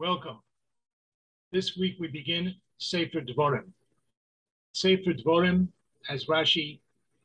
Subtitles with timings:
[0.00, 0.38] Welcome.
[1.50, 3.72] This week we begin Sefer Dvorim.
[4.70, 5.66] Sefer Dvorim,
[6.08, 6.78] as Rashi,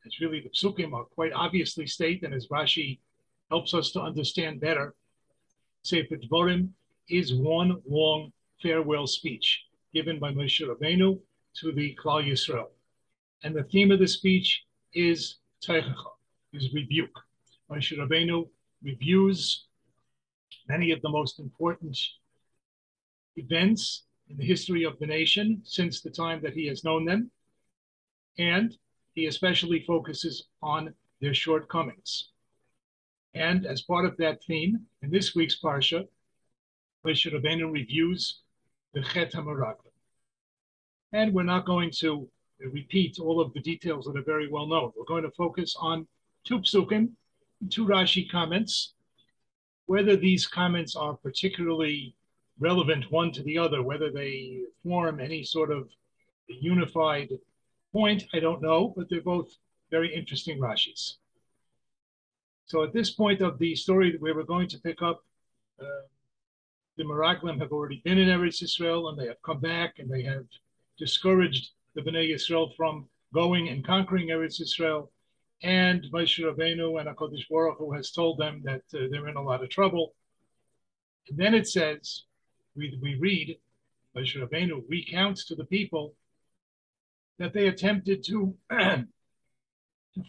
[0.07, 2.97] as really the psukim are quite obviously state, and as Rashi
[3.51, 4.95] helps us to understand better,
[5.83, 6.69] Sefer Dvorim
[7.09, 11.19] is one long farewell speech given by Moshe Rabbeinu
[11.57, 12.69] to the Klal Yisrael.
[13.43, 14.63] And the theme of the speech
[14.95, 15.93] is Teichacha,
[16.53, 17.19] is rebuke.
[17.69, 18.47] Moshe Rabbeinu
[18.83, 19.65] reviews
[20.67, 21.95] many of the most important
[23.35, 27.31] events in the history of the nation since the time that he has known them,
[28.37, 28.77] and
[29.13, 32.29] he especially focuses on their shortcomings.
[33.35, 36.07] And as part of that theme, in this week's Parsha,
[37.05, 38.41] Moshe Rabbeinu reviews
[38.93, 39.91] the Chet HaMeraglim.
[41.11, 42.27] And we're not going to
[42.59, 44.91] repeat all of the details that are very well known.
[44.95, 46.07] We're going to focus on
[46.43, 47.09] two psukim,
[47.69, 48.93] two Rashi comments.
[49.85, 52.15] Whether these comments are particularly
[52.63, 55.89] relevant one to the other, whether they form any sort of
[56.47, 57.29] unified
[57.91, 59.49] point, I don't know, but they're both
[59.91, 61.15] very interesting Rashis.
[62.65, 65.23] So at this point of the story where we were going to pick up,
[65.79, 66.05] uh,
[66.97, 70.23] the Meraglim have already been in Eretz Israel and they have come back and they
[70.23, 70.45] have
[70.97, 75.11] discouraged the Bnei Yisrael from going and conquering Eretz Israel.
[75.63, 79.41] And Moshe Rabbeinu and HaKadosh Baruch Hu has told them that uh, they're in a
[79.41, 80.13] lot of trouble.
[81.29, 82.23] And then it says,
[82.75, 83.57] we, we read,
[84.15, 86.15] Moshe Rabbeinu recounts to the people
[87.39, 89.05] that they attempted to, to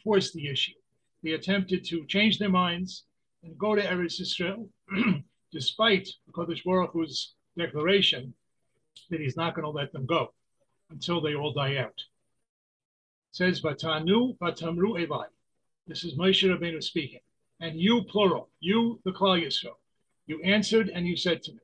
[0.02, 0.72] force the issue.
[1.22, 3.04] They attempted to change their minds
[3.42, 4.68] and go to Eretz Israel,
[5.52, 8.34] despite Kodesh Baruch Hu's declaration
[9.10, 10.32] that he's not going to let them go
[10.90, 11.96] until they all die out.
[11.96, 15.26] It says, Vatanu Vatamru Eli.
[15.86, 17.20] This is Moshe Rabbeinu speaking.
[17.60, 19.76] And you, plural, you, the Klal Yisrael,
[20.26, 21.58] you answered and you said to me,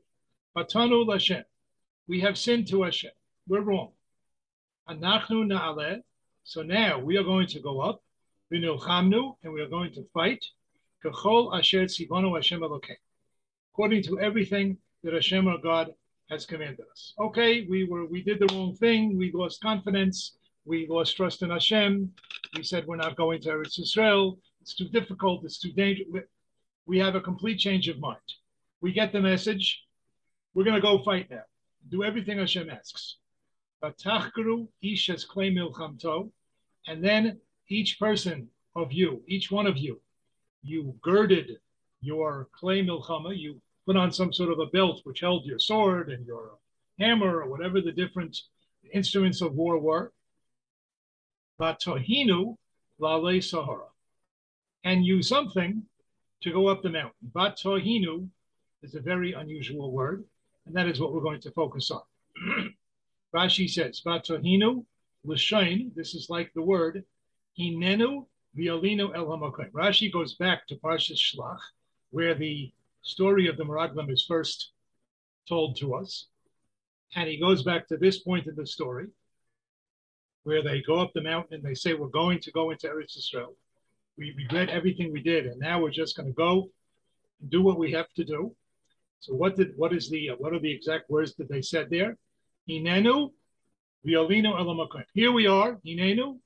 [0.56, 1.44] Patanu Lashem.
[2.08, 3.12] We have sinned to Hashem.
[3.46, 3.92] We're wrong.
[4.88, 6.00] Anachnu na'aleh.
[6.42, 8.02] So now we are going to go up.
[8.52, 10.44] V'nilchamnu, and we are going to fight.
[11.04, 12.96] Kachol asher tzivonu Hashem Elokein.
[13.72, 15.94] According to everything that Hashem our God
[16.28, 17.14] has commanded us.
[17.20, 19.16] Okay, we were we did the wrong thing.
[19.16, 20.36] We lost confidence.
[20.64, 22.10] We lost trust in Hashem.
[22.56, 24.38] We said we're not going to Eretz Israel.
[24.60, 25.44] It's too difficult.
[25.44, 26.24] It's too dangerous.
[26.86, 28.18] We have a complete change of mind.
[28.80, 29.82] We get the message.
[30.54, 31.42] We're going to go fight now.
[31.88, 33.16] Do everything Hashem asks.
[33.82, 33.94] And
[37.04, 40.00] then each person of you, each one of you,
[40.62, 41.58] you girded
[42.00, 46.10] your clay milchama, you put on some sort of a belt which held your sword
[46.10, 46.58] and your
[46.98, 48.36] hammer or whatever the different
[48.92, 50.12] instruments of war were.
[51.60, 52.56] Batohinu
[52.98, 53.86] lale sahara.
[54.84, 55.84] And use something
[56.42, 57.30] to go up the mountain.
[57.32, 58.28] Batohinu
[58.82, 60.24] is a very unusual word.
[60.70, 62.02] And that is what we're going to focus on.
[63.34, 64.84] Rashi says, Vatohinu
[65.24, 67.02] l'shain, this is like the word,
[67.58, 68.24] hinenu
[68.56, 69.72] violino el hamakim.
[69.72, 71.58] Rashi goes back to Parshas Shlach,
[72.12, 72.70] where the
[73.02, 74.70] story of the Meraglim is first
[75.48, 76.28] told to us.
[77.16, 79.08] And he goes back to this point in the story,
[80.44, 83.18] where they go up the mountain and they say, We're going to go into Eretz
[83.18, 83.56] Israel.
[84.16, 86.70] We regret everything we did, and now we're just going to go
[87.40, 88.54] and do what we have to do.
[89.20, 92.16] So what did what is the what are the exact words that they said there?
[92.68, 93.30] Hinenu
[94.06, 95.04] violino elamakim.
[95.14, 96.38] Here we are, Hinenu,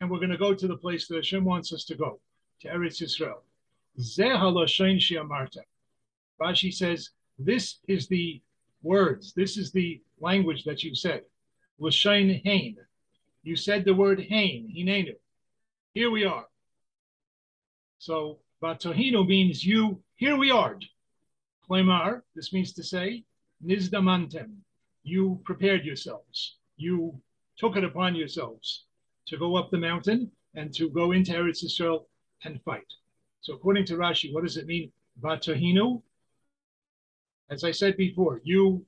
[0.00, 2.20] and we're going to go to the place that Hashem wants us to go,
[2.60, 3.42] to Eretz Yisrael.
[6.40, 8.40] Rashi says, this is the
[8.82, 11.22] words, this is the language that you said.
[11.80, 12.76] L'shain hain.
[13.42, 15.14] You said the word hain, hinenu.
[15.94, 16.46] Here we are.
[17.98, 20.78] So Batohino means you here we are.
[21.68, 23.24] Klemar, this means to say,
[23.64, 24.56] Nizdamantem,
[25.04, 26.56] you prepared yourselves.
[26.76, 27.20] You
[27.56, 28.84] took it upon yourselves
[29.26, 32.08] to go up the mountain and to go into Eretz Israel
[32.44, 32.92] and fight.
[33.42, 34.90] So according to Rashi, what does it mean?
[35.22, 36.02] Vatahinu?
[37.50, 38.84] As I said before, you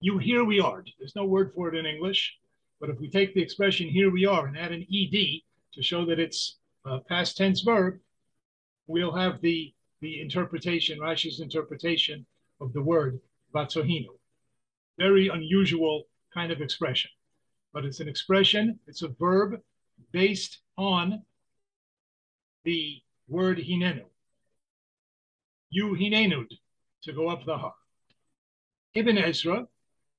[0.00, 0.82] you here we are.
[0.98, 2.38] There's no word for it in English,
[2.80, 5.42] but if we take the expression here we are and add an ed
[5.74, 6.56] to show that it's
[6.86, 8.00] a past tense verb,
[8.90, 12.24] we'll have the the interpretation, Rashi's interpretation
[12.60, 13.20] of the word
[13.54, 14.08] vatsohinu.
[14.98, 17.10] Very unusual kind of expression,
[17.72, 19.60] but it's an expression, it's a verb
[20.10, 21.22] based on
[22.64, 24.04] the word hinenu.
[25.70, 26.48] You hinenud,
[27.02, 27.74] to go up the har.
[28.94, 29.66] Ibn Ezra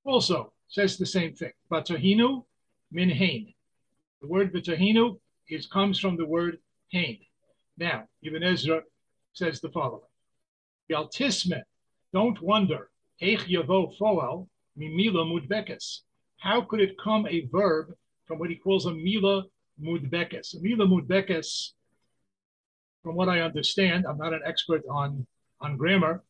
[0.05, 1.51] also says the same thing.
[1.71, 2.45] Batohinu
[2.91, 3.53] min hain.
[4.21, 5.19] The word batohinu
[5.49, 6.59] is comes from the word
[6.91, 7.19] hain.
[7.81, 8.83] Now, Ibn Ezra
[9.33, 10.03] says the following
[10.87, 11.63] Galtisme,
[12.13, 12.91] don't wonder.
[13.19, 14.47] Eich yavo foel
[14.77, 16.01] mimila mudbekes.
[16.37, 17.95] How could it come a verb
[18.27, 19.45] from what he calls a mila
[19.81, 20.55] mudbekes?
[20.55, 21.71] A mila mudbekes,
[23.01, 25.25] from what I understand, I'm not an expert on,
[25.59, 26.23] on grammar.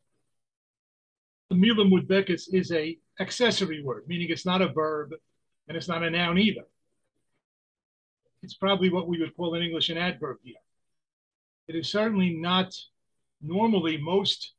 [1.49, 5.11] The mila mudbekes is a accessory word, meaning it's not a verb
[5.67, 6.63] and it's not a noun either.
[8.41, 10.55] It's probably what we would call in English an adverb here.
[11.67, 12.73] It is certainly not
[13.41, 14.53] normally most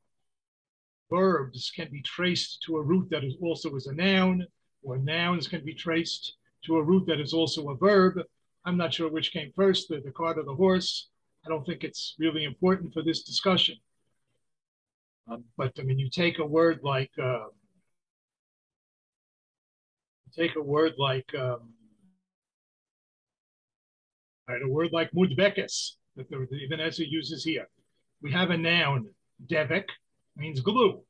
[1.10, 4.46] verbs can be traced to a root that is also is a noun,
[4.82, 8.19] or nouns can be traced to a root that is also a verb.
[8.64, 11.08] I'm not sure which came first, the, the cart or the horse.
[11.44, 13.76] I don't think it's really important for this discussion.
[15.28, 17.46] Um, but I mean, you take a word like uh,
[20.37, 21.75] take a word like um,
[24.49, 27.69] right, a word like mudbekes the Ibn Ezra uses here.
[28.20, 29.09] We have a noun,
[29.47, 29.88] devik,
[30.37, 31.03] means glue.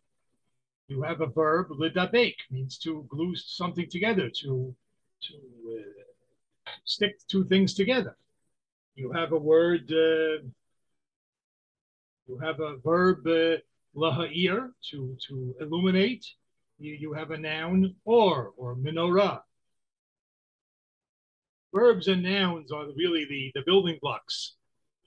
[0.88, 4.74] You have a verb, lidabek, means to glue something together, to
[5.22, 5.34] to
[5.68, 8.16] uh, stick two things together.
[8.96, 10.42] You have a word, uh,
[12.26, 13.58] you have a verb, uh,
[13.96, 16.26] laha'ir, to, to illuminate.
[16.78, 19.42] You, you have a noun, or, or menorah.
[21.72, 24.56] Verbs and nouns are really the, the building blocks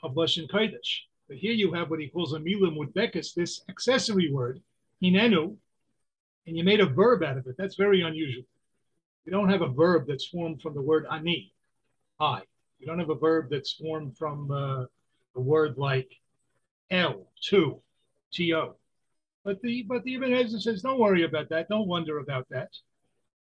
[0.06, 0.92] of Lashon Kodesh.
[1.28, 4.62] But here you have what he calls a mila mudbekis, this accessory word,
[5.02, 5.56] hinenu,
[6.46, 7.56] and you made a verb out of it.
[7.58, 8.44] That's very unusual.
[9.26, 11.52] You don't have a verb that's formed from the word ani,
[12.20, 12.42] I.
[12.80, 14.84] You don't have a verb that's formed from uh,
[15.36, 16.12] a word like
[16.92, 17.82] el, to,
[18.34, 18.76] to.
[19.44, 21.70] But the but the Ibn Ezra says, don't worry about that.
[21.70, 22.70] Don't wonder about that,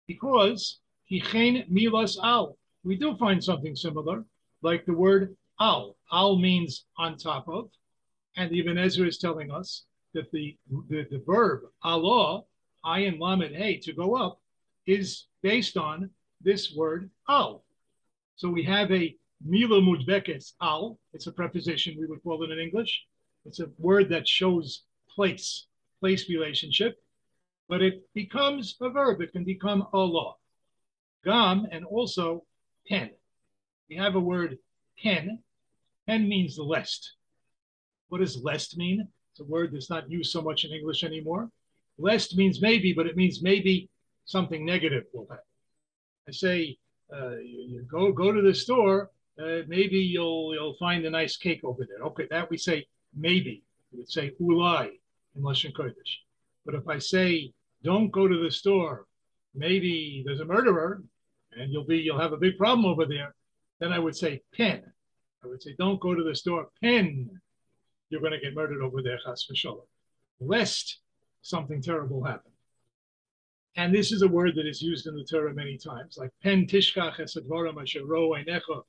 [0.07, 0.79] because
[1.11, 2.57] hichen milas al.
[2.83, 4.25] We do find something similar,
[4.61, 5.95] like the word al.
[6.11, 7.69] Al means on top of,
[8.37, 10.57] and Ibn Ezra is telling us that the
[10.89, 12.43] the, the verb Allah,
[12.85, 14.39] ayin lamed hey, to go up,
[14.85, 16.09] is based on
[16.41, 17.63] this word al.
[18.35, 19.15] So we have a
[19.45, 20.97] mila mudbekes al.
[21.13, 23.03] It's a preposition we would call it in English.
[23.45, 25.67] It's a word that shows place,
[25.99, 26.97] place relationship,
[27.67, 29.21] but it becomes a verb.
[29.21, 30.33] It can become Allah.
[31.23, 32.45] Gam and also
[32.87, 33.11] pen.
[33.89, 34.57] We have a word
[35.01, 35.39] pen
[36.09, 37.13] Pen means lest.
[38.07, 39.07] What does lest mean?
[39.31, 41.51] It's a word that's not used so much in English anymore.
[41.99, 43.89] Lest means maybe, but it means maybe
[44.25, 45.43] something negative will happen.
[46.27, 46.77] I say,
[47.15, 49.11] uh, you, go go to the store.
[49.39, 52.03] Uh, maybe you'll you'll find a nice cake over there.
[52.07, 53.61] Okay, that we say maybe.
[53.91, 54.89] We would say ulai
[55.35, 56.13] in Lashon Kodesh.
[56.65, 57.53] But if I say
[57.83, 59.05] don't go to the store,
[59.53, 61.03] maybe there's a murderer,
[61.55, 63.35] and you'll be you'll have a big problem over there.
[63.79, 64.91] Then I would say pen.
[65.43, 66.67] I would say, don't go to the store.
[66.81, 67.29] Pen,
[68.09, 69.85] you're going to get murdered over there, chas v'sholem,
[70.39, 70.99] lest
[71.41, 72.51] something terrible happen.
[73.75, 76.65] And this is a word that is used in the Torah many times, like pen
[76.65, 78.83] tishkach esadvarim ashero einecha,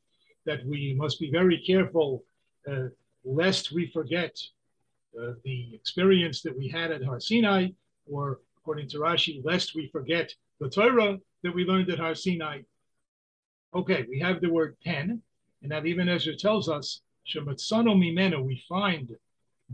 [0.46, 2.24] that we must be very careful
[2.68, 2.88] uh,
[3.24, 4.36] lest we forget
[5.20, 7.68] uh, the experience that we had at Har Sinai,
[8.10, 12.60] or according to Rashi, lest we forget the Torah that we learned at Har Sinai.
[13.74, 15.22] Okay, we have the word pen,
[15.62, 19.16] and that Ibn Ezra tells us, Shematsano Mimeno, we find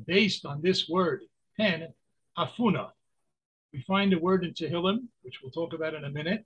[0.06, 1.22] based on this word,
[1.56, 1.88] pen,
[2.37, 2.90] afuna.
[3.72, 6.44] We find a word in Tehillim, which we'll talk about in a minute,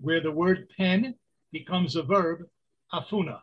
[0.00, 1.14] where the word pen
[1.52, 2.40] becomes a verb,
[2.92, 3.40] afuna,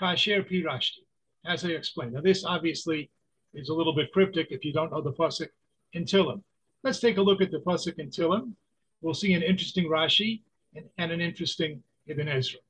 [0.00, 1.04] kasher pirashti,
[1.46, 2.12] as I explained.
[2.12, 3.10] Now, this obviously
[3.52, 5.48] is a little bit cryptic if you don't know the pasuk
[5.92, 6.42] in Tehillim.
[6.82, 8.52] Let's take a look at the pasuk in Tehillim.
[9.00, 10.42] We'll see an interesting Rashi
[10.74, 12.60] and, and an interesting Ibn Ezra.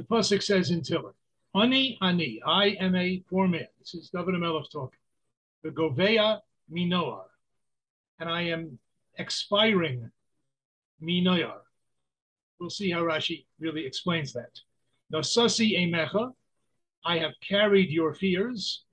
[0.00, 1.12] The pasuk says in Tehillim,
[1.54, 4.98] "Ani ani, I am a poor man." This is David Melech talking.
[5.62, 6.40] The Govea
[6.72, 7.26] minoar,
[8.18, 8.78] and I am
[9.18, 10.10] expiring
[11.02, 11.60] minoyar.
[12.58, 14.58] We'll see how Rashi really explains that.
[15.12, 16.32] Nasasi emecha,
[17.04, 18.86] I have carried your fears.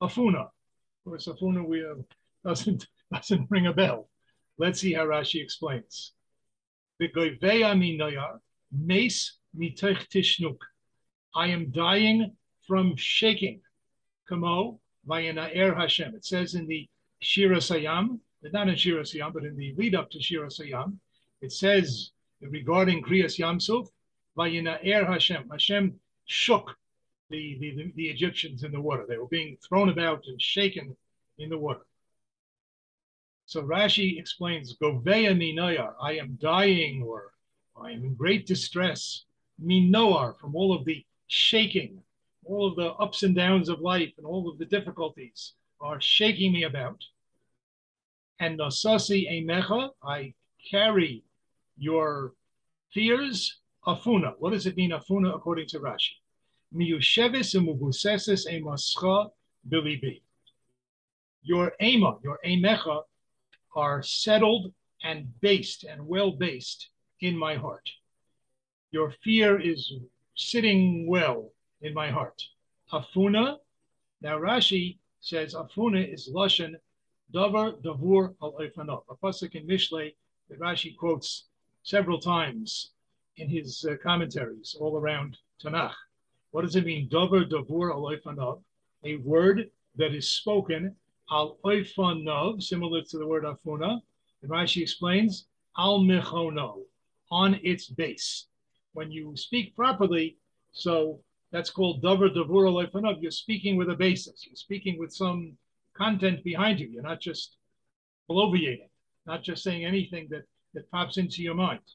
[0.00, 0.52] Afuna, of
[1.04, 1.96] course, afuna we uh,
[2.44, 4.08] doesn't doesn't ring a bell.
[4.56, 6.12] Let's see how Rashi explains.
[7.00, 8.38] The Govea minoyar,
[8.70, 10.58] mace tishnuk.
[11.34, 12.32] I am dying
[12.66, 13.60] from shaking.
[14.28, 16.14] Kamo vayanaer Hashem.
[16.14, 16.88] It says in the
[17.20, 20.98] Shira Sayam, not in Shira Sayam, but in the lead up to Shira Sayam,
[21.40, 23.88] it says regarding Kriyas Yamsuf,
[24.36, 25.48] vayanaer Hashem.
[25.50, 26.76] Hashem shook
[27.30, 29.04] the, the, the Egyptians in the water.
[29.08, 30.96] They were being thrown about and shaken
[31.38, 31.86] in the water.
[33.46, 37.32] So Rashi explains, Goveya minayar, I am dying or
[37.80, 39.24] I am in great distress
[39.62, 42.02] minoar, from all of the shaking,
[42.44, 46.52] all of the ups and downs of life and all of the difficulties are shaking
[46.52, 47.02] me about.
[48.40, 50.34] And Nasasi Emecha, I
[50.70, 51.24] carry
[51.76, 52.32] your
[52.92, 54.34] fears, Afuna.
[54.38, 56.14] What does it mean, Afuna, according to Rashi?
[56.74, 59.30] Miyushevis umubusesis emascha.
[61.42, 63.02] Your ema, your emecha,
[63.74, 64.72] are settled
[65.02, 67.88] and based and well based in my heart.
[68.90, 69.92] Your fear is
[70.34, 71.52] sitting well
[71.82, 72.42] in my heart.
[72.90, 73.58] Afuna.
[74.22, 76.74] Now Rashi says Afuna is lashon
[77.34, 79.02] davar davur al oifanov.
[79.10, 80.14] A pasuk in Mishlei
[80.48, 81.48] that Rashi quotes
[81.82, 82.92] several times
[83.36, 85.92] in his uh, commentaries all around Tanakh.
[86.52, 87.10] What does it mean?
[87.10, 88.62] Davar davur al oifanov,
[89.04, 90.96] a word that is spoken
[91.30, 94.00] al oifanov, similar to the word afuna.
[94.40, 96.84] And Rashi explains al mechono,
[97.30, 98.46] on its base.
[98.98, 100.38] When you speak properly,
[100.72, 101.20] so
[101.52, 103.22] that's called dover davur al oifanov.
[103.22, 104.44] You're speaking with a basis.
[104.44, 105.56] You're speaking with some
[105.96, 106.88] content behind you.
[106.88, 107.58] You're not just
[108.28, 108.90] bloviating,
[109.24, 110.42] not just saying anything that,
[110.74, 111.86] that pops into your mind.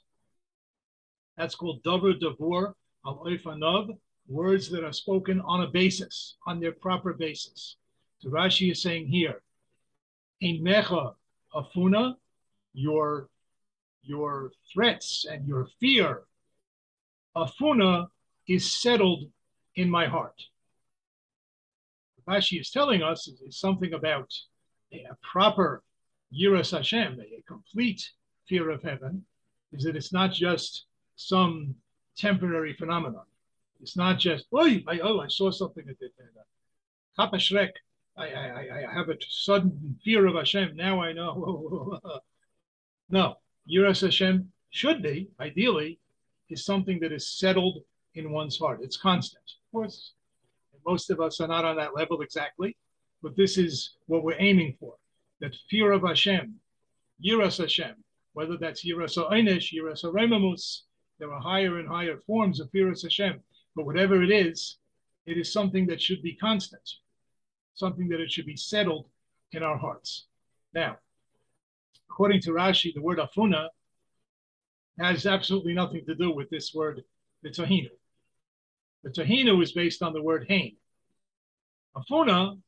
[1.35, 2.73] That's called dover davur
[3.05, 3.87] al
[4.29, 7.75] words that are spoken on a basis, on their proper basis.
[8.19, 9.41] So Rashi is saying here,
[10.39, 11.15] in mecha
[11.53, 12.15] afuna,
[12.73, 13.27] your
[14.03, 16.23] your threats and your fear,
[17.35, 18.07] afuna
[18.47, 19.25] is settled
[19.75, 20.41] in my heart.
[22.27, 24.31] Rashi is telling us is something about
[24.93, 25.83] a proper
[26.33, 28.09] yiras Hashem, a complete
[28.47, 29.25] fear of heaven,
[29.71, 30.85] is that it's not just
[31.15, 31.75] some
[32.15, 33.25] temporary phenomenon.
[33.81, 36.45] It's not just, oh, I, oh, I saw something that did that.
[38.15, 40.75] I, I, I have a sudden fear of Hashem.
[40.75, 41.99] Now I know.
[43.09, 43.35] no,
[43.69, 45.99] Yiras Hashem should be, ideally,
[46.49, 47.83] is something that is settled
[48.15, 48.79] in one's heart.
[48.81, 49.43] It's constant.
[49.43, 50.13] Of course,
[50.85, 52.75] most of us are not on that level exactly,
[53.21, 54.95] but this is what we're aiming for.
[55.39, 56.55] That fear of Hashem,
[57.25, 57.95] Yiras Hashem,
[58.33, 60.81] whether that's Yiras Einish, Yiras Remamus,
[61.19, 63.39] there are higher and higher forms of fear of Hashem.
[63.75, 64.77] But whatever it is,
[65.25, 66.87] it is something that should be constant,
[67.75, 69.07] something that it should be settled
[69.53, 70.25] in our hearts.
[70.73, 70.97] Now,
[72.09, 73.69] according to Rashi, the word afuna
[74.99, 77.03] has absolutely nothing to do with this word,
[77.41, 77.89] the tahinu.
[79.03, 80.75] The tahinu is based on the word hain.
[81.95, 82.59] Afuna,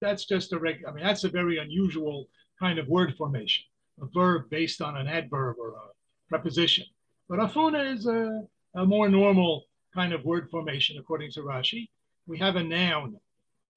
[0.00, 3.64] that's just a regular, I mean, that's a very unusual kind of word formation,
[4.00, 5.88] a verb based on an adverb or a
[6.28, 6.84] preposition.
[7.28, 8.42] But afuna is a,
[8.74, 11.88] a more normal kind of word formation according to Rashi.
[12.26, 13.18] We have a noun,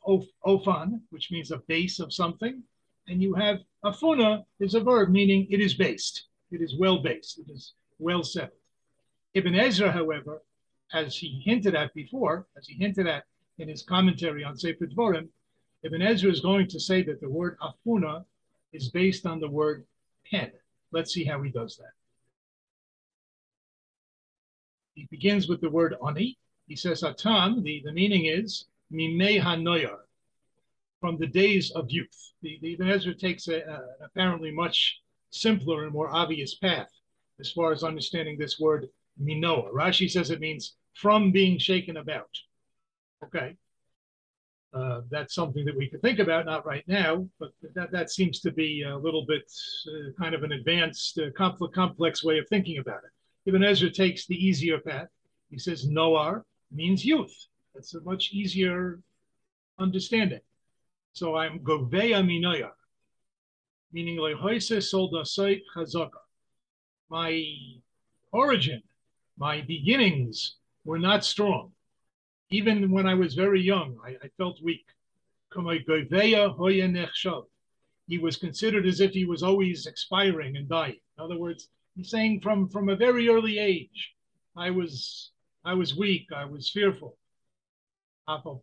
[0.05, 2.63] of, ofan, which means a base of something,
[3.07, 6.27] and you have afuna is a verb meaning it is based.
[6.51, 7.39] It is well based.
[7.39, 8.59] It is well settled.
[9.33, 10.41] Ibn Ezra, however,
[10.93, 13.25] as he hinted at before, as he hinted at
[13.57, 15.27] in his commentary on Sefer Dvorim,
[15.83, 18.25] Ibn Ezra is going to say that the word afuna
[18.73, 19.85] is based on the word
[20.29, 20.51] pen.
[20.91, 21.91] Let's see how he does that.
[24.95, 26.37] He begins with the word ani.
[26.67, 29.99] He says atam, the, the meaning is mimei hanoyar,
[30.99, 32.33] from the days of youth.
[32.41, 35.01] The, the Ibn Ezra takes a, a, apparently much
[35.41, 36.89] simpler and more obvious path
[37.39, 38.87] as far as understanding this word
[39.21, 39.71] minoa.
[39.71, 42.29] Rashi says it means from being shaken about.
[43.23, 43.55] Okay.
[44.73, 48.39] Uh, that's something that we could think about, not right now, but that, that seems
[48.41, 49.49] to be a little bit
[49.87, 53.49] uh, kind of an advanced, uh, complex, complex way of thinking about it.
[53.49, 55.07] Ibn Ezra takes the easier path.
[55.49, 57.33] He says Noar means youth.
[57.73, 58.99] That's a much easier
[59.79, 60.41] understanding.
[61.13, 62.71] So I'm Goveya Minoya,
[63.91, 66.21] meaning Lehoise Soldasai Chazaka.
[67.09, 67.43] My
[68.31, 68.81] origin,
[69.37, 71.71] my beginnings were not strong.
[72.49, 74.85] Even when I was very young, I, I felt weak.
[78.07, 80.99] He was considered as if he was always expiring and dying.
[81.17, 84.13] In other words, He's saying from from a very early age,
[84.55, 85.31] I was
[85.65, 87.17] I was weak, I was fearful.
[88.27, 88.61] Now,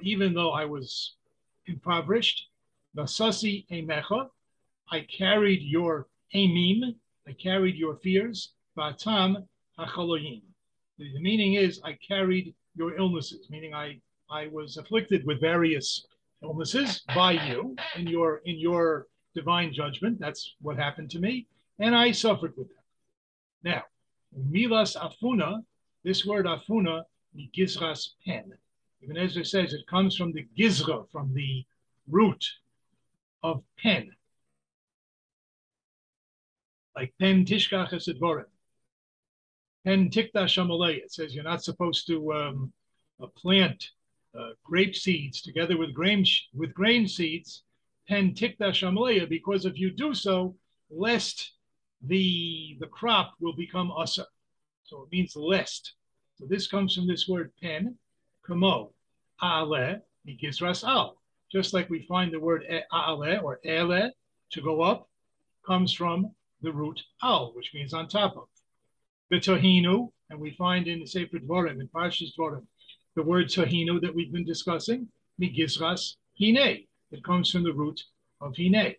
[0.00, 1.16] even though I was
[1.66, 2.48] impoverished,
[2.96, 4.28] nasasi emecha,
[4.90, 6.94] I carried your emim,
[7.26, 9.46] I carried your fears, batam
[9.78, 10.42] hachaloyim.
[10.98, 16.06] The meaning is I carried your illnesses, meaning I I was afflicted with various
[16.42, 20.20] illnesses by you in your in your divine judgment.
[20.20, 21.46] That's what happened to me.
[21.78, 22.84] And I suffered with that.
[23.64, 23.82] Now,
[24.52, 25.64] milas afuna,
[26.04, 27.02] this word afuna,
[27.34, 28.52] the gizras pen.
[29.02, 31.64] Ibn Ezra says it comes from the gizra, from the
[32.08, 32.44] root
[33.44, 34.10] of pen.
[36.96, 38.46] Like pen tishkach esedvorim.
[39.84, 40.96] Pen tikta shamalei.
[40.96, 42.72] It says you're not supposed to um,
[43.22, 43.90] uh, plant
[44.36, 46.24] uh, grape seeds together with grain
[46.54, 47.62] with grain seeds.
[48.08, 50.56] Pen tikta shamalei, because if you do so,
[50.90, 51.52] lest
[52.02, 54.26] the the crop will become asa.
[54.84, 55.94] So it means lest.
[56.36, 57.96] So this comes from this word pen,
[58.46, 58.92] kamo,
[59.42, 61.16] ale, mikizras al.
[61.54, 64.10] Just like we find the word ale or ele
[64.50, 65.08] to go up,
[65.64, 68.48] comes from the root al, which means on top of.
[69.32, 72.66] B'tohinu, and we find in the Sefer Dvorim, in Parshas Dvorim,
[73.14, 75.06] the word tohinu that we've been discussing,
[75.40, 76.86] migizras hine.
[77.12, 78.02] It comes from the root
[78.40, 78.96] of hine.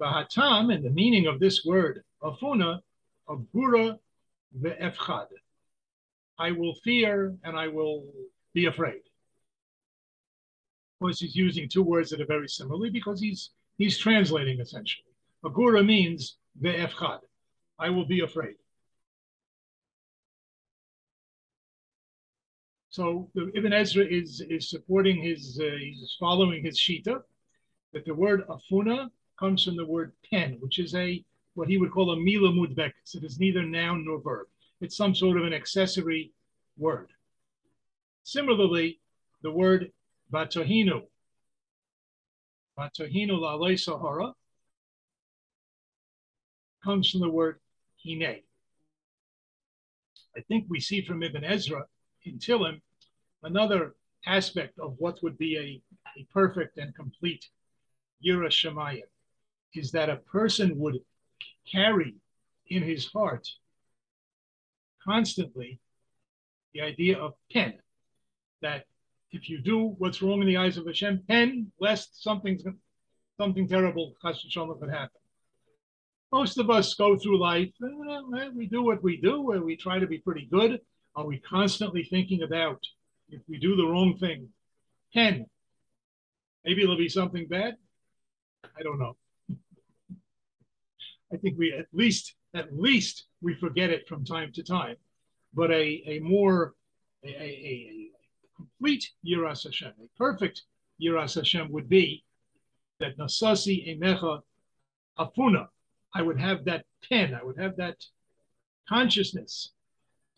[0.00, 2.80] Vahatam, and the meaning of this word, afuna,
[3.28, 3.98] agura
[4.58, 5.26] ve'efchad.
[6.38, 8.06] I will fear and I will
[8.54, 9.02] be afraid.
[11.02, 15.12] Course, he's using two words that are very similarly because he's he's translating essentially.
[15.44, 17.18] Agura means ve'efchad.
[17.76, 18.54] I will be afraid.
[22.90, 27.20] So the Ibn Ezra is is supporting his uh, he's following his shita
[27.92, 31.90] that the word afuna comes from the word pen, which is a what he would
[31.90, 33.16] call a mila mudbekas.
[33.16, 34.46] It is neither noun nor verb.
[34.80, 36.30] It's some sort of an accessory
[36.78, 37.08] word.
[38.22, 39.00] Similarly,
[39.42, 39.90] the word
[40.32, 41.02] batohinu,
[42.78, 44.32] batohinu la sahara,
[46.82, 47.60] comes from the word
[48.04, 48.40] hine.
[50.36, 51.84] I think we see from Ibn Ezra
[52.24, 52.80] in Tillim
[53.42, 53.94] another
[54.26, 57.44] aspect of what would be a, a perfect and complete
[58.24, 59.02] Yira Shemayim
[59.74, 60.98] is that a person would
[61.70, 62.14] carry
[62.68, 63.46] in his heart
[65.04, 65.80] constantly
[66.72, 67.74] the idea of pen,
[68.62, 68.84] that
[69.32, 72.62] if you do what's wrong in the eyes of Hashem, pen, lest something's
[73.40, 75.20] something terrible, could happen.
[76.30, 80.06] Most of us go through life, eh, we do what we do, we try to
[80.06, 80.80] be pretty good.
[81.14, 82.80] Are we constantly thinking about
[83.28, 84.48] if we do the wrong thing?
[85.12, 85.46] Pen,
[86.64, 87.76] maybe it'll be something bad.
[88.78, 89.16] I don't know.
[91.32, 94.96] I think we at least at least we forget it from time to time.
[95.54, 96.74] But a, a more
[97.24, 98.01] a, a, a
[98.82, 100.62] complete Yiras Hashem, a perfect
[101.00, 102.24] Yiras Hashem would be
[102.98, 104.40] that Nasasi Emecha
[105.16, 105.68] Afuna.
[106.14, 108.04] I would have that pen, I would have that
[108.88, 109.70] consciousness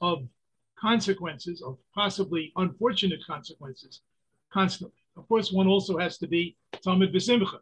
[0.03, 0.29] of
[0.79, 4.03] consequences, of possibly unfortunate consequences,
[4.53, 4.99] constantly.
[5.17, 7.61] Of course, one also has to be Talmud B'Simcha.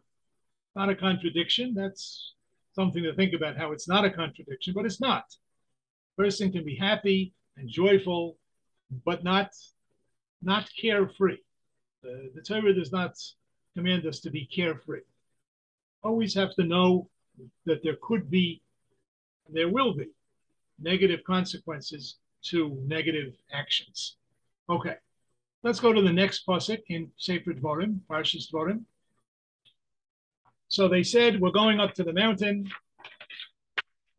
[0.74, 1.74] Not a contradiction.
[1.74, 2.34] That's
[2.74, 5.26] something to think about how it's not a contradiction, but it's not.
[6.18, 8.36] A person can be happy and joyful,
[9.04, 9.52] but not
[10.42, 11.38] not carefree.
[12.02, 13.14] The, the Torah does not
[13.76, 15.00] command us to be carefree.
[16.02, 17.08] Always have to know
[17.64, 18.62] that there could be,
[19.48, 20.06] there will be,
[20.80, 24.16] negative consequences to negative actions.
[24.68, 24.96] Okay,
[25.62, 28.82] let's go to the next pasuk in Sefer Dvarim, Parshas Dvarim.
[30.68, 32.68] So they said, We're going up to the mountain.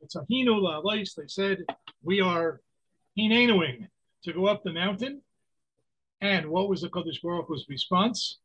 [0.01, 1.15] It's a hinu la'alais.
[1.15, 1.63] They said,
[2.03, 2.61] We are
[3.17, 3.87] hinenuing
[4.23, 5.21] to go up the mountain.
[6.23, 8.39] And what was the Kodesh Baruch Hu's response?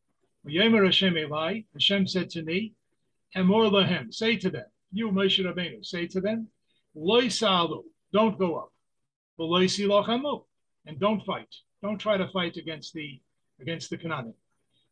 [0.44, 2.72] Hashem Eli, Hashem said to me,
[3.36, 6.48] Emor lahem, say to them, you Moshe Rabbeinu, say to them,
[6.96, 8.72] Loi salu, don't go up.
[9.38, 9.68] Loi
[10.86, 11.54] and don't fight.
[11.80, 13.20] Don't try to fight against the
[13.60, 14.34] against the Canaan.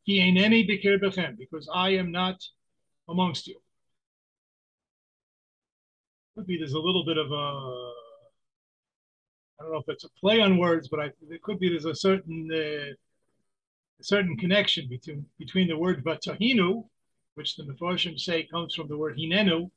[0.04, 2.40] He ain't any bikir bechem, because I am not
[3.08, 3.56] amongst you.
[6.36, 7.92] Could be there's a little bit of a,
[9.58, 11.86] I don't know if it's a play on words, but I, it could be there's
[11.86, 12.92] a certain uh,
[13.98, 16.84] a certain connection between between the word vatahinu,
[17.34, 19.70] which the Mefarshim say comes from the word hinenu,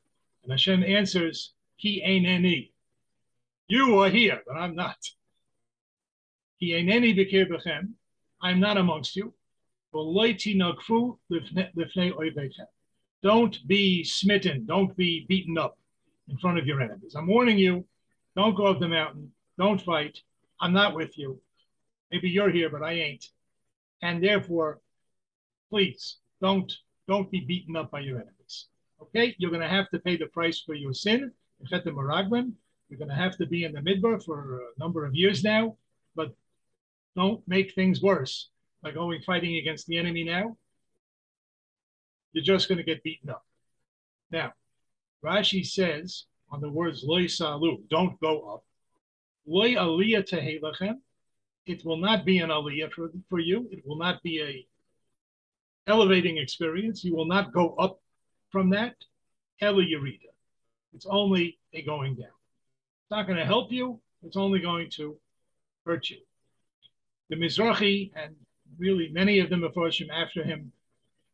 [0.44, 2.72] and Hashem answers, He aineni.
[3.68, 4.98] You are here, but I'm not.
[6.58, 7.94] He aineni b'kir b'chem.
[8.42, 9.34] I'm not amongst you.
[13.22, 14.65] Don't be smitten.
[14.65, 15.78] Don't be beaten up
[16.30, 17.15] in front of your enemies.
[17.15, 17.86] I'm warning you.
[18.36, 19.32] Don't go up the mountain.
[19.60, 20.22] Don't fight.
[20.60, 21.39] I'm not with you.
[22.12, 23.28] Maybe you're here, but I ain't.
[24.02, 24.80] And therefore,
[25.69, 26.74] please don't
[27.08, 28.67] don't be beaten up by your enemies.
[29.02, 31.32] Okay, you're going to have to pay the price for your sin.
[31.60, 35.76] You're going to have to be in the midbar for a number of years now,
[36.15, 36.36] but
[37.15, 38.50] don't make things worse
[38.82, 40.56] by going fighting against the enemy now
[42.34, 43.45] you're just going to get beaten up.
[44.32, 44.54] Now,
[45.24, 48.63] Rashi says on the words loy salu, don't go up.
[49.50, 51.00] Loy aliyah tehelachem,
[51.66, 53.68] it will not be an aliyah for, for you.
[53.72, 57.04] It will not be a elevating experience.
[57.04, 58.00] You will not go up
[58.52, 58.94] from that.
[59.60, 60.30] Ela Yerida.
[60.94, 62.28] It's only a going down.
[62.28, 64.00] It's not going to help you.
[64.22, 65.18] it's only going to
[65.84, 66.20] hurt you.
[67.30, 68.36] The Mizrahi and
[68.78, 70.72] really many of the Mefarshim after him,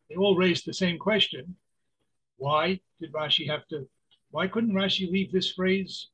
[0.09, 1.53] they all raised the same question.
[2.37, 3.89] Why did Rashi have to,
[4.31, 6.07] why couldn't Rashi leave this phrase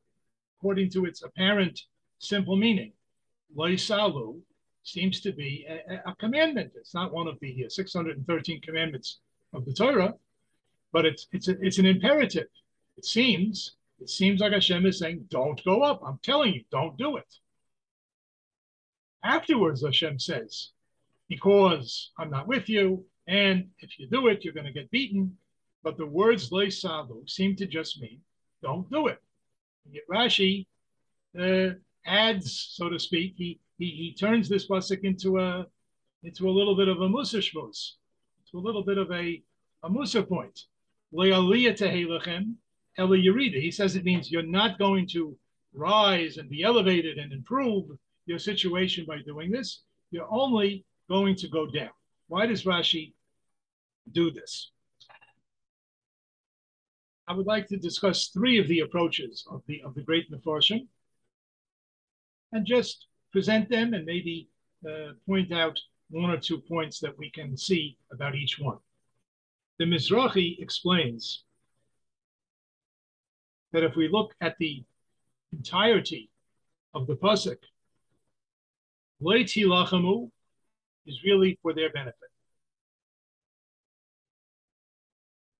[0.57, 1.79] according to its apparent
[2.21, 2.93] simple meaning?
[3.55, 4.39] Loisalu
[4.83, 6.71] seems to be a, a, commandment.
[6.75, 9.19] It's not one of the 613 commandments
[9.53, 10.15] of the Torah,
[10.91, 12.47] but it's it's a, it's an imperative.
[12.97, 16.97] It seems it seems like Hashem is saying, "Don't go up." I'm telling you, don't
[16.97, 17.35] do it.
[19.23, 20.69] Afterwards, Hashem says,
[21.27, 25.37] "Because I'm not with you, and if you do it, you're going to get beaten."
[25.83, 28.21] But the words "leisalu" seem to just mean,
[28.63, 29.21] "Don't do it."
[30.09, 30.65] Rashi
[31.39, 31.71] uh,
[32.05, 35.65] adds, so to speak, he he, he turns this pasuk into a
[36.23, 39.41] into a little bit of a musa to a little bit of a
[39.83, 40.59] a musa point.
[41.13, 41.31] He
[43.71, 45.35] says it means you're not going to
[45.73, 47.85] rise and be elevated and improve
[48.25, 49.81] your situation by doing this.
[50.11, 51.89] You're only going to go down.
[52.27, 53.13] Why does Rashi
[54.11, 54.71] do this?
[57.27, 60.87] I would like to discuss three of the approaches of the of the great Mefarshim
[62.51, 64.49] and just present them and maybe
[64.87, 68.77] uh, point out one or two points that we can see about each one.
[69.79, 71.43] The Mizrahi explains
[73.71, 74.83] that if we look at the
[75.53, 76.29] entirety
[76.93, 77.57] of the pasuk,
[79.21, 80.29] Leiti lachamu
[81.05, 82.15] is really for their benefit.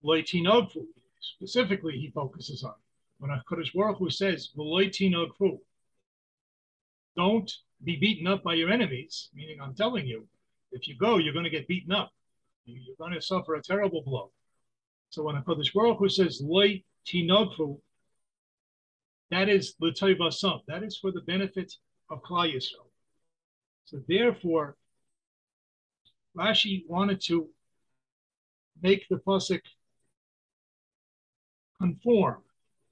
[0.04, 0.43] Leiti
[1.19, 2.73] specifically, he focuses on
[3.19, 5.12] when Hakadosh Baruch Hu says Leiti
[7.15, 7.52] don't
[7.84, 10.28] be beaten up by your enemies, meaning I'm telling you,
[10.71, 12.12] if you go, you're going to get beaten up.
[12.65, 14.32] You're going to suffer a terrible blow.
[15.10, 17.80] So when Hakadosh Baruch Hu says loy tinogfu,
[19.30, 20.62] that is l'toivasam.
[20.67, 21.74] That is for the benefit
[22.10, 22.88] of Klal Yisrael.
[23.86, 24.78] So therefore,
[26.38, 27.50] Rashi wanted to
[28.82, 29.62] make the pasuk
[31.80, 32.38] conform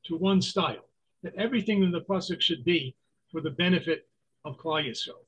[0.05, 0.85] to one style.
[1.23, 2.95] That everything in the pasuk should be
[3.31, 4.08] for the benefit
[4.45, 5.25] of Klal Yisrael.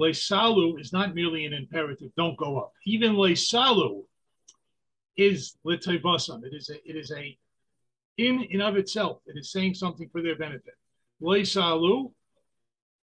[0.00, 2.72] Leisalu is not merely an imperative, don't go up.
[2.86, 4.04] Even Leisalu
[5.16, 6.42] is Litayvasam.
[6.44, 7.36] It is a, it is a,
[8.16, 10.74] in and of itself, it is saying something for their benefit.
[11.22, 12.12] Leisalu,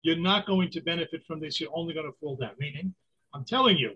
[0.03, 2.53] you're not going to benefit from this, you're only going to fall down.
[2.59, 2.95] Meaning,
[3.35, 3.93] I'm telling you,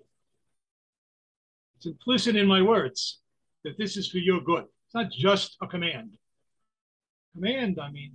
[1.76, 3.20] it's implicit in my words
[3.64, 4.64] that this is for your good.
[4.86, 6.16] It's not just a command.
[7.34, 8.14] Command, I mean,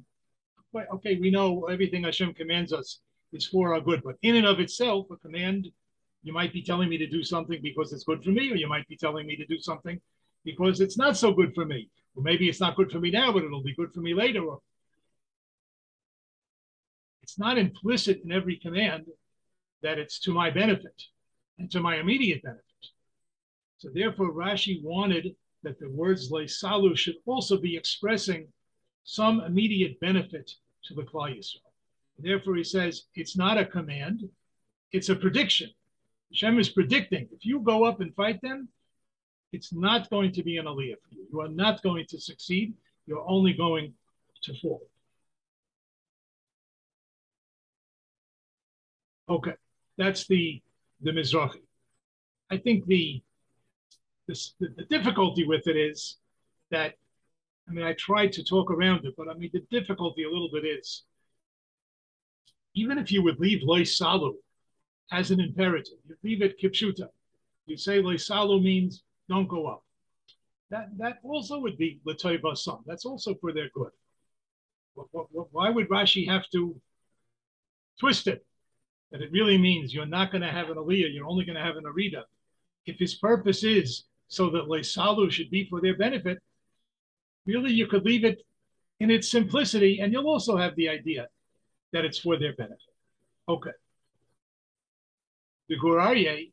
[0.93, 2.99] okay, we know everything Hashem commands us
[3.33, 5.67] is for our good, but in and of itself, a command,
[6.23, 8.67] you might be telling me to do something because it's good for me, or you
[8.67, 9.99] might be telling me to do something
[10.43, 11.89] because it's not so good for me.
[12.15, 14.41] Or maybe it's not good for me now, but it'll be good for me later.
[17.21, 19.05] It's not implicit in every command
[19.81, 21.01] that it's to my benefit
[21.59, 22.63] and to my immediate benefit.
[23.77, 28.47] So therefore, Rashi wanted that the words Lay Salu should also be expressing
[29.03, 30.51] some immediate benefit
[30.87, 31.71] to the Klal Yisrael.
[32.17, 34.29] Therefore, he says it's not a command,
[34.91, 35.69] it's a prediction.
[36.31, 38.69] Hashem is predicting if you go up and fight them,
[39.51, 41.27] it's not going to be an aliyah for you.
[41.31, 42.73] You are not going to succeed.
[43.05, 43.93] You're only going
[44.43, 44.81] to fall.
[49.29, 49.53] Okay,
[49.97, 50.61] that's the
[51.01, 51.61] the Mizrahi.
[52.51, 53.21] I think the,
[54.27, 56.17] the the difficulty with it is
[56.71, 56.93] that
[57.67, 60.49] I mean, I tried to talk around it, but I mean, the difficulty a little
[60.51, 61.03] bit is
[62.75, 64.33] even if you would leave lois salu
[65.11, 67.07] as an imperative, you leave it kipshuta.
[67.65, 69.83] You say lois salu means don't go up.
[70.69, 72.83] That that also would be letoiva some.
[72.85, 73.91] That's also for their good.
[75.51, 76.75] Why would Rashi have to
[77.99, 78.45] twist it?
[79.11, 81.63] That it really means you're not going to have an aliyah, you're only going to
[81.63, 82.23] have an arida.
[82.85, 86.41] If his purpose is so that leisalu should be for their benefit,
[87.45, 88.41] Really, you could leave it
[88.99, 91.27] in its simplicity, and you'll also have the idea
[91.93, 92.79] that it's for their benefit.
[93.47, 93.71] Okay.
[95.69, 96.51] The Gur Aryeh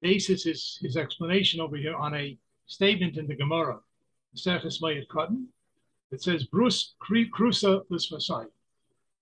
[0.00, 3.78] bases his, his explanation over here on a statement in the Gemara,
[4.34, 5.46] Seches Moed Katan.
[6.10, 8.46] It says, Bruce Crusa Lisvasai.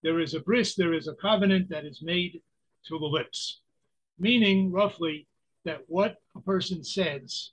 [0.02, 2.42] There is a bris, there is a covenant that is made
[2.88, 3.60] to the lips,
[4.18, 5.26] meaning roughly
[5.64, 7.52] that what a person says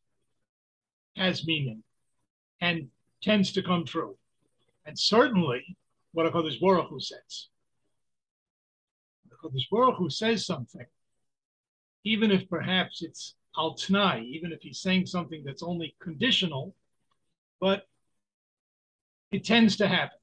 [1.15, 1.84] has meaning
[2.62, 2.88] and
[3.22, 4.15] tends to come true.
[4.86, 5.78] And certainly
[6.13, 7.48] what HaKadosh Baruch Hu says.
[9.32, 10.86] HaKadosh Baruch Hu says something,
[12.04, 16.76] even if perhaps it's al tnai, even if he's saying something that's only conditional,
[17.60, 17.88] but
[19.32, 20.17] it tends to happen.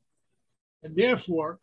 [0.83, 1.59] And therefore,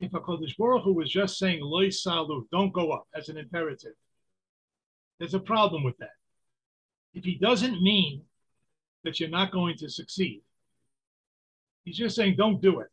[0.00, 3.36] if a Kodesh Baruch Hu was just saying loy salu, don't go up as an
[3.36, 3.94] imperative,
[5.18, 6.12] there's a problem with that.
[7.18, 8.22] If he doesn't mean
[9.02, 10.40] that you're not going to succeed,
[11.84, 12.86] he's just saying don't do it.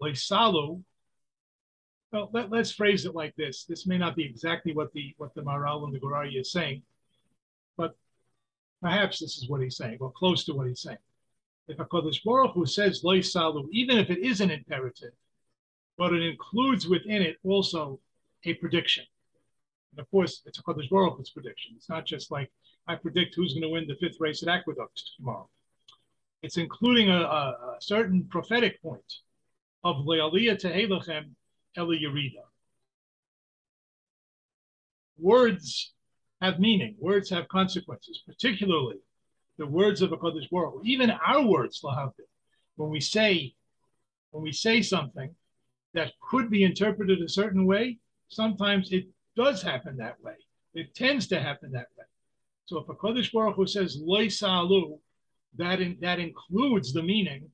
[0.00, 0.82] Loy salu.
[2.12, 3.66] Well, let, us phrase it like this.
[3.68, 6.50] This may not be exactly what the what the Maharal and the Gur Aryeh is
[6.50, 6.80] saying,
[7.76, 7.94] but
[8.80, 11.04] perhaps this is what he's saying, or close to what he's saying.
[11.68, 15.12] If a Kodesh Baruch who says loy salu, even if it is an imperative,
[15.98, 18.00] but it includes within it also
[18.44, 19.04] a prediction.
[19.92, 21.74] And of course, it's a Kodesh Baruch Hu's prediction.
[21.76, 22.50] It's not just like
[22.86, 25.48] I predict who's going to win the fifth race at Aqueduct tomorrow.
[26.42, 29.12] It's including a, a, a certain prophetic point
[29.82, 31.30] of Le'aliyah Tehelachem
[31.76, 32.44] Eli Yerida.
[35.18, 35.92] Words
[36.40, 36.94] have meaning.
[36.98, 38.96] Words have consequences, particularly
[39.58, 40.84] the words of a Kodesh Baruch.
[40.84, 42.28] Even our words, Lahavdil,
[42.76, 43.54] when we say
[44.30, 45.34] when we say something,
[45.94, 50.34] that could be interpreted a certain way, sometimes it does happen that way.
[50.74, 52.04] It tends to happen that way.
[52.66, 54.98] So if a Kodesh Baruch Hu says loy salu,
[55.56, 57.48] that in, that includes the meaning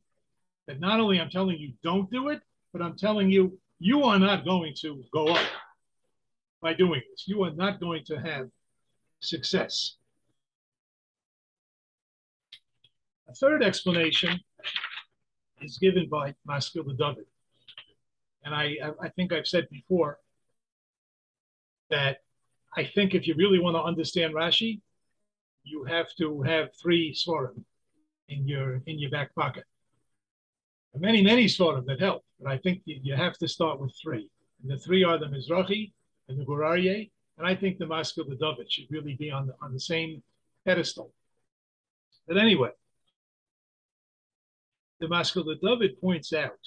[0.66, 2.40] that not only I'm telling you don't do it,
[2.72, 5.46] but I'm telling you you are not going to go up
[6.60, 7.24] by doing this.
[7.26, 8.48] You are not going to have
[9.20, 9.96] success.
[13.28, 14.38] A third explanation
[15.60, 17.26] is given by Maskil L'David.
[18.44, 20.18] And I, I think I've said before
[21.92, 22.18] that
[22.76, 24.80] I think if you really want to understand Rashi,
[25.62, 27.62] you have to have three svarim
[28.28, 29.64] in your in your back pocket.
[30.96, 34.28] many, many svarim that help, but I think you have to start with three.
[34.60, 35.92] And the three are the Mizrahi
[36.28, 39.54] and the Gur Aryeh, and I think the Maskil the should really be on the
[39.62, 40.22] on the same
[40.66, 41.12] pedestal.
[42.26, 42.72] But anyway,
[45.00, 46.64] the Maskil the points out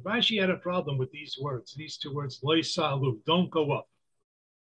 [0.00, 3.88] Rashi had a problem with these words, these two words, loy salu, don't go up.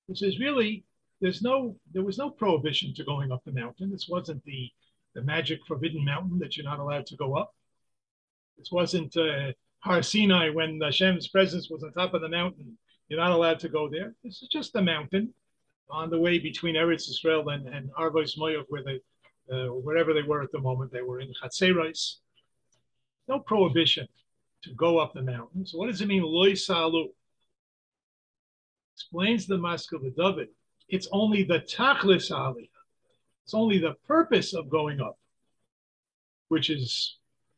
[0.07, 0.83] Which is really,
[1.21, 3.91] there's no, there was no prohibition to going up the mountain.
[3.91, 4.69] This wasn't the,
[5.15, 7.53] the magic forbidden mountain that you're not allowed to go up.
[8.57, 12.77] This wasn't uh, Har Sinai when Hashem's presence was on top of the mountain.
[13.07, 14.13] You're not allowed to go there.
[14.23, 15.33] This is just a mountain
[15.89, 18.99] on the way between Eretz Israel and, and Arvos Moav, where they,
[19.51, 22.17] uh, wherever they were at the moment, they were in Chatzeros.
[23.27, 24.07] No prohibition
[24.63, 25.65] to go up the mountain.
[25.65, 27.10] So what does it mean, loy salu?
[28.95, 30.50] Explains the Maskil of the David.
[30.88, 32.67] It's only the tachlis aliyah.
[33.43, 35.17] It's only the purpose of going up,
[36.50, 37.17] which is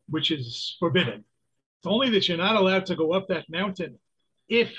[0.10, 1.24] which is forbidden.
[1.80, 4.00] It's only that you're not allowed to go up that mountain
[4.48, 4.74] if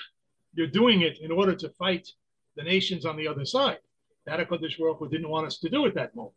[0.54, 2.08] you're doing it in order to fight
[2.56, 3.78] the nations on the other side.
[4.26, 6.34] That HaKadosh Baruch Hu didn't want us to do at that moment.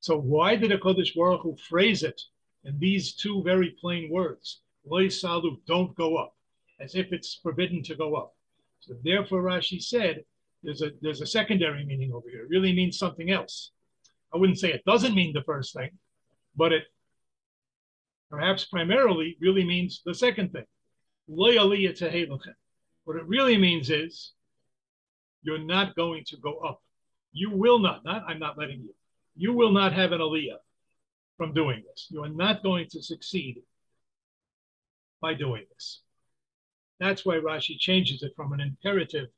[0.00, 2.20] So why did HaKadosh Baruch Hu phrase it
[2.64, 4.61] in these two very plain words?
[4.84, 6.34] Loy salu, don't go up,
[6.80, 8.34] as if it's forbidden to go up.
[8.80, 10.24] So therefore, Rashi said
[10.62, 12.42] there's a there's a secondary meaning over here.
[12.44, 13.70] It really means something else.
[14.34, 15.90] I wouldn't say it doesn't mean the first thing,
[16.56, 16.84] but it
[18.30, 20.64] perhaps primarily really means the second thing.
[21.26, 24.32] What it really means is
[25.42, 26.80] you're not going to go up.
[27.32, 28.94] You will not, not I'm not letting you.
[29.36, 30.58] You will not have an aliyah
[31.36, 32.06] from doing this.
[32.10, 33.62] You are not going to succeed
[35.22, 36.00] by doing this.
[37.00, 39.28] That's why Rashi changes it from an imperative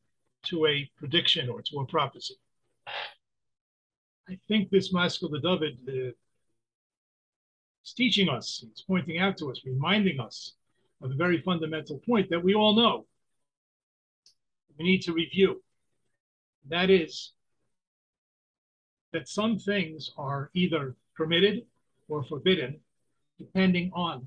[0.46, 2.34] to a prediction or to a prophecy.
[4.28, 6.12] I think this Maskil L'David uh,
[7.84, 10.54] is teaching us, it's pointing out to us, reminding us
[11.02, 13.06] of a very fundamental point that we all know.
[14.78, 15.62] We need to review.
[16.68, 17.32] That is,
[19.12, 21.66] that some things are either permitted
[22.08, 22.80] or forbidden
[23.38, 24.26] depending on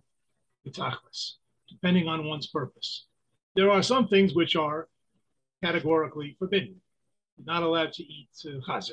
[0.63, 1.35] the tachlis
[1.69, 3.05] depending on one's purpose.
[3.55, 4.87] There are some things which are
[5.63, 6.75] categorically forbidden.
[7.37, 8.91] You're not allowed to eat uh, chazer.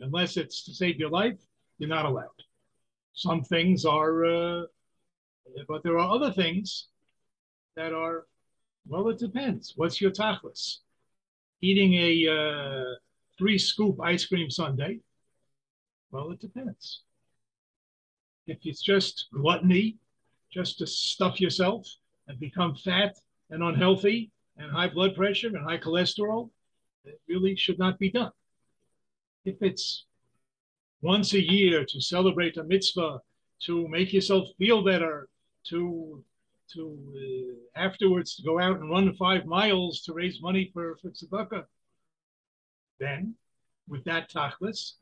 [0.00, 1.38] Unless it's to save your life,
[1.78, 2.28] you're not allowed.
[3.14, 4.62] Some things are, uh,
[5.68, 6.88] but there are other things
[7.76, 8.26] that are,
[8.86, 9.74] well, it depends.
[9.76, 10.78] What's your tachlis?
[11.60, 12.94] Eating a uh,
[13.38, 14.98] three scoop ice cream sundae,
[16.10, 17.02] well, it depends.
[18.46, 19.96] If it's just gluttony,
[20.52, 21.88] just to stuff yourself,
[22.28, 23.14] and become fat
[23.50, 26.50] and unhealthy and high blood pressure and high cholesterol,
[27.04, 28.32] it really should not be done.
[29.44, 30.06] If it's
[31.02, 33.20] once a year to celebrate a mitzvah,
[33.66, 35.28] to make yourself feel better,
[35.68, 36.22] to
[36.72, 41.10] to uh, afterwards to go out and run five miles to raise money for, for
[41.10, 41.64] tzedakah,
[42.98, 43.34] then
[43.86, 44.94] with that tachlis,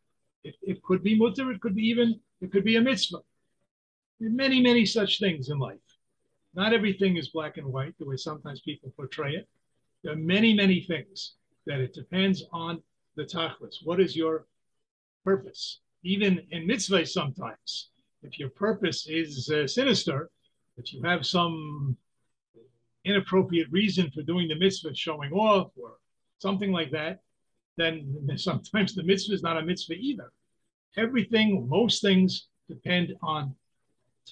[0.45, 3.23] It, it could be mutter, it could be even, it could be a mitzvah.
[4.19, 5.79] Many, many such things in life.
[6.55, 9.49] Not everything is black and white, the way sometimes people portray it.
[10.03, 11.35] There are many, many things
[11.67, 12.83] that it depends on
[13.17, 13.77] the tachlis.
[13.85, 14.47] What is your
[15.25, 15.81] purpose?
[16.03, 17.91] Even in mitzvah, sometimes,
[18.23, 20.31] if your purpose is uh, sinister,
[20.77, 21.97] if you have some
[23.05, 25.97] inappropriate reason for doing the mitzvah, showing off or
[26.39, 27.21] something like that,
[27.77, 30.33] then sometimes the mitzvah is not a mitzvah either.
[30.97, 33.55] Everything, most things depend on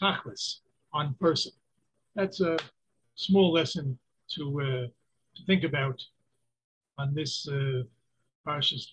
[0.00, 0.60] tachlis,
[0.92, 1.52] on person.
[2.14, 2.56] That's a
[3.14, 3.98] small lesson
[4.36, 4.86] to, uh,
[5.36, 6.00] to think about
[6.98, 7.82] on this uh,
[8.46, 8.86] Parshas.